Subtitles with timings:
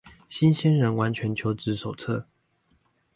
[0.27, 2.25] 新鮮人完全求職手冊